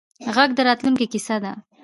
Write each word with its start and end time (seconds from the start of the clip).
غږ 0.35 0.49
د 0.55 0.59
راتلونکې 0.67 1.05
کیسه 1.13 1.35
ده 1.43 1.53